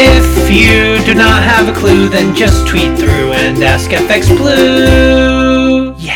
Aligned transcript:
If 0.00 0.48
you 0.48 1.04
do 1.04 1.12
not 1.12 1.42
have 1.42 1.68
a 1.68 1.76
clue, 1.76 2.08
then 2.08 2.32
just 2.32 2.68
tweet 2.68 2.96
through 2.96 3.32
and 3.32 3.60
ask 3.64 3.90
FX 3.90 4.28
Blue. 4.28 5.92
Yeah. 5.98 6.14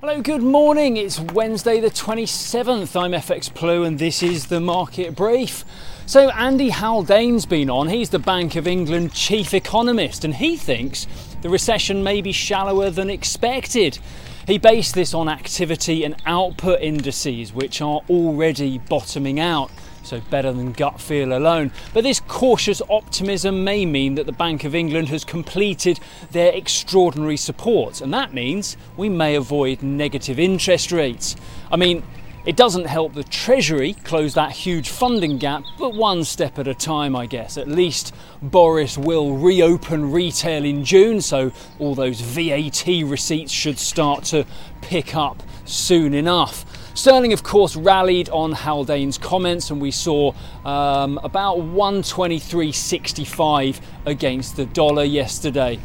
Hello, 0.00 0.20
good 0.20 0.42
morning. 0.42 0.96
It's 0.96 1.20
Wednesday, 1.20 1.78
the 1.78 1.90
27th. 1.90 3.00
I'm 3.00 3.12
FX 3.12 3.54
Blue, 3.54 3.84
and 3.84 4.00
this 4.00 4.24
is 4.24 4.48
the 4.48 4.58
market 4.58 5.14
brief. 5.14 5.64
So, 6.04 6.30
Andy 6.30 6.70
Haldane's 6.70 7.46
been 7.46 7.70
on. 7.70 7.86
He's 7.86 8.10
the 8.10 8.18
Bank 8.18 8.56
of 8.56 8.66
England 8.66 9.12
chief 9.12 9.54
economist, 9.54 10.24
and 10.24 10.34
he 10.34 10.56
thinks 10.56 11.06
the 11.42 11.48
recession 11.48 12.02
may 12.02 12.20
be 12.22 12.32
shallower 12.32 12.90
than 12.90 13.08
expected. 13.08 14.00
He 14.48 14.58
based 14.58 14.96
this 14.96 15.14
on 15.14 15.28
activity 15.28 16.02
and 16.02 16.16
output 16.26 16.80
indices, 16.80 17.52
which 17.52 17.80
are 17.80 18.00
already 18.10 18.78
bottoming 18.78 19.38
out 19.38 19.70
so 20.06 20.20
better 20.30 20.52
than 20.52 20.72
gut 20.72 21.00
feel 21.00 21.36
alone. 21.36 21.72
But 21.92 22.04
this 22.04 22.20
cautious 22.20 22.80
optimism 22.88 23.64
may 23.64 23.84
mean 23.84 24.14
that 24.14 24.26
the 24.26 24.32
Bank 24.32 24.64
of 24.64 24.74
England 24.74 25.08
has 25.08 25.24
completed 25.24 26.00
their 26.30 26.52
extraordinary 26.52 27.36
support, 27.36 28.00
and 28.00 28.12
that 28.14 28.32
means 28.32 28.76
we 28.96 29.08
may 29.08 29.34
avoid 29.34 29.82
negative 29.82 30.38
interest 30.38 30.92
rates. 30.92 31.36
I 31.70 31.76
mean, 31.76 32.02
it 32.46 32.54
doesn't 32.54 32.86
help 32.86 33.14
the 33.14 33.24
Treasury 33.24 33.94
close 34.04 34.34
that 34.34 34.52
huge 34.52 34.88
funding 34.88 35.36
gap, 35.38 35.64
but 35.80 35.94
one 35.94 36.22
step 36.22 36.60
at 36.60 36.68
a 36.68 36.74
time, 36.74 37.16
I 37.16 37.26
guess. 37.26 37.58
At 37.58 37.66
least 37.66 38.14
Boris 38.40 38.96
will 38.96 39.36
reopen 39.36 40.12
retail 40.12 40.64
in 40.64 40.84
June, 40.84 41.20
so 41.20 41.50
all 41.80 41.96
those 41.96 42.20
VAT 42.20 42.86
receipts 43.04 43.50
should 43.50 43.80
start 43.80 44.22
to 44.26 44.46
pick 44.80 45.16
up 45.16 45.42
soon 45.64 46.14
enough. 46.14 46.64
Sterling, 46.96 47.32
of 47.34 47.42
course, 47.42 47.76
rallied 47.76 48.30
on 48.30 48.52
Haldane's 48.52 49.18
comments, 49.18 49.70
and 49.70 49.82
we 49.82 49.90
saw 49.90 50.32
um, 50.64 51.20
about 51.22 51.58
123.65 51.58 53.80
against 54.06 54.56
the 54.56 54.64
dollar 54.64 55.04
yesterday. 55.04 55.78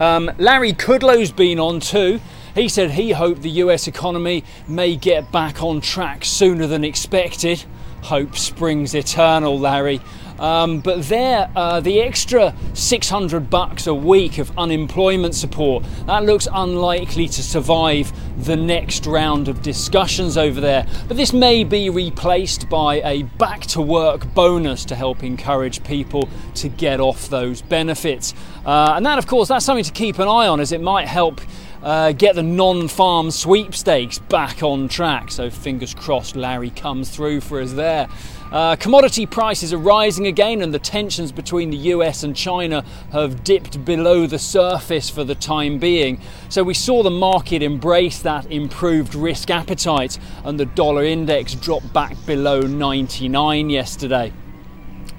Um, 0.00 0.30
Larry 0.38 0.72
Kudlow's 0.72 1.30
been 1.30 1.60
on 1.60 1.80
too. 1.80 2.20
He 2.54 2.70
said 2.70 2.92
he 2.92 3.10
hoped 3.10 3.42
the 3.42 3.50
US 3.50 3.86
economy 3.86 4.44
may 4.66 4.96
get 4.96 5.30
back 5.30 5.62
on 5.62 5.82
track 5.82 6.24
sooner 6.24 6.66
than 6.66 6.84
expected. 6.84 7.66
Hope 8.06 8.36
springs 8.36 8.94
eternal, 8.94 9.58
Larry. 9.58 10.00
Um, 10.38 10.78
but 10.78 11.02
there, 11.08 11.50
uh, 11.56 11.80
the 11.80 12.00
extra 12.00 12.54
600 12.72 13.50
bucks 13.50 13.88
a 13.88 13.94
week 13.94 14.38
of 14.38 14.56
unemployment 14.56 15.34
support 15.34 15.84
that 16.06 16.24
looks 16.24 16.46
unlikely 16.52 17.26
to 17.26 17.42
survive 17.42 18.12
the 18.44 18.54
next 18.54 19.06
round 19.06 19.48
of 19.48 19.60
discussions 19.60 20.36
over 20.36 20.60
there. 20.60 20.86
But 21.08 21.16
this 21.16 21.32
may 21.32 21.64
be 21.64 21.90
replaced 21.90 22.68
by 22.68 23.00
a 23.02 23.24
back 23.24 23.62
to 23.62 23.82
work 23.82 24.32
bonus 24.34 24.84
to 24.84 24.94
help 24.94 25.24
encourage 25.24 25.82
people 25.82 26.28
to 26.54 26.68
get 26.68 27.00
off 27.00 27.28
those 27.28 27.60
benefits. 27.60 28.34
Uh, 28.64 28.92
and 28.94 29.04
that, 29.04 29.18
of 29.18 29.26
course, 29.26 29.48
that's 29.48 29.64
something 29.64 29.84
to 29.84 29.92
keep 29.92 30.20
an 30.20 30.28
eye 30.28 30.46
on 30.46 30.60
as 30.60 30.70
it 30.70 30.80
might 30.80 31.08
help 31.08 31.40
uh, 31.86 32.10
get 32.10 32.34
the 32.34 32.42
non 32.42 32.88
farm 32.88 33.30
sweepstakes 33.30 34.18
back 34.18 34.60
on 34.60 34.88
track. 34.88 35.30
So, 35.30 35.50
fingers 35.50 35.94
crossed, 35.94 36.34
Larry 36.34 36.70
comes 36.70 37.10
through 37.10 37.42
for 37.42 37.60
us 37.60 37.74
there. 37.74 38.08
Uh, 38.50 38.74
commodity 38.74 39.24
prices 39.24 39.72
are 39.72 39.78
rising 39.78 40.26
again, 40.26 40.62
and 40.62 40.74
the 40.74 40.80
tensions 40.80 41.30
between 41.30 41.70
the 41.70 41.76
US 41.76 42.24
and 42.24 42.34
China 42.34 42.84
have 43.12 43.44
dipped 43.44 43.84
below 43.84 44.26
the 44.26 44.38
surface 44.38 45.08
for 45.08 45.22
the 45.22 45.36
time 45.36 45.78
being. 45.78 46.20
So, 46.48 46.64
we 46.64 46.74
saw 46.74 47.04
the 47.04 47.10
market 47.10 47.62
embrace 47.62 48.18
that 48.22 48.50
improved 48.50 49.14
risk 49.14 49.48
appetite, 49.50 50.18
and 50.44 50.58
the 50.58 50.66
dollar 50.66 51.04
index 51.04 51.54
dropped 51.54 51.92
back 51.92 52.16
below 52.26 52.62
99 52.62 53.70
yesterday. 53.70 54.32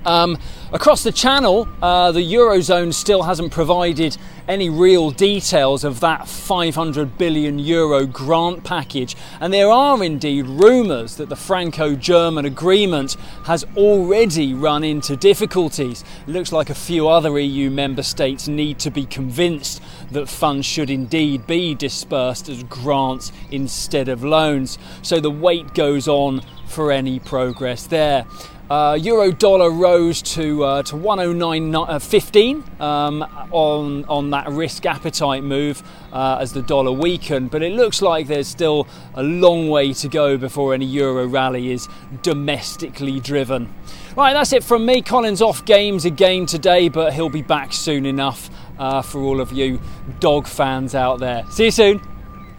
Um, 0.08 0.38
across 0.72 1.04
the 1.04 1.12
channel, 1.12 1.68
uh, 1.82 2.14
the 2.14 2.22
Eurozone 2.22 2.94
still 2.94 3.24
hasn't 3.24 3.52
provided 3.52 4.16
any 4.48 4.70
real 4.70 5.12
details 5.12 5.84
of 5.84 6.00
that 6.00 6.30
500 6.30 7.18
billion 7.18 7.60
euro 7.60 8.06
grant 8.06 8.64
package, 8.64 9.18
and 9.42 9.52
there 9.52 9.70
are 9.70 10.02
indeed 10.02 10.46
rumours 10.48 11.18
that 11.18 11.28
the 11.28 11.36
Franco 11.36 11.94
German 11.94 12.46
agreement 12.46 13.18
has 13.44 13.66
already 13.76 14.54
run 14.54 14.86
into 14.86 15.18
difficulties. 15.18 16.06
It 16.26 16.32
looks 16.32 16.54
like 16.54 16.70
a 16.70 16.76
few 16.76 17.10
other 17.10 17.38
EU 17.38 17.70
member 17.70 18.04
states 18.04 18.48
need 18.48 18.80
to 18.80 18.90
be 18.90 19.06
convinced 19.06 19.84
that 20.12 20.30
funds 20.30 20.66
should 20.66 20.90
indeed 20.90 21.46
be 21.48 21.76
dispersed 21.76 22.48
as 22.48 22.64
grants 22.64 23.34
instead 23.52 24.08
of 24.08 24.24
loans. 24.24 24.80
So 25.02 25.20
the 25.20 25.32
wait 25.32 25.74
goes 25.74 26.08
on 26.08 26.44
for 26.66 26.94
any 26.94 27.20
progress 27.20 27.88
there. 27.88 28.26
Uh, 28.70 28.98
Euro 29.02 29.32
dollar 29.32 29.72
rose 29.72 29.97
to 29.98 30.64
uh, 30.64 30.84
to 30.84 30.96
109.15 30.96 32.80
uh, 32.80 32.84
um, 32.84 33.24
on 33.52 34.06
on 34.06 34.30
that 34.30 34.48
risk 34.50 34.86
appetite 34.86 35.44
move 35.44 35.82
uh, 36.14 36.38
as 36.40 36.54
the 36.54 36.62
dollar 36.62 36.92
weakened, 36.92 37.50
but 37.50 37.64
it 37.64 37.74
looks 37.74 38.02
like 38.02 38.28
there's 38.28 38.48
still 38.48 38.88
a 39.16 39.24
long 39.24 39.70
way 39.70 39.94
to 39.94 40.08
go 40.08 40.38
before 40.38 40.74
any 40.74 40.86
euro 40.86 41.26
rally 41.28 41.72
is 41.72 41.88
domestically 42.22 43.20
driven. 43.20 43.74
Right, 44.16 44.34
that's 44.34 44.54
it 44.54 44.64
from 44.64 44.86
me. 44.86 45.02
Colin's 45.02 45.42
off 45.42 45.66
games 45.66 46.06
again 46.06 46.46
today, 46.46 46.90
but 46.90 47.14
he'll 47.14 47.30
be 47.30 47.42
back 47.42 47.74
soon 47.74 48.06
enough 48.06 48.50
uh, 48.78 49.02
for 49.02 49.22
all 49.22 49.42
of 49.42 49.52
you 49.52 49.80
dog 50.20 50.48
fans 50.48 50.94
out 50.94 51.20
there. 51.20 51.44
See 51.50 51.66
you 51.66 51.72
soon. 51.72 52.02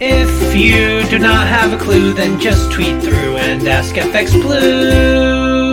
If 0.00 0.56
you 0.56 1.09
do 1.09 1.19
not 1.19 1.47
have 1.47 1.72
a 1.72 1.78
clue, 1.82 2.12
then 2.12 2.41
just 2.41 2.71
tweet 2.72 3.00
through 3.00 3.37
and 3.37 3.66
ask 3.66 3.94
FX 3.94 4.32
Blue. 4.43 5.68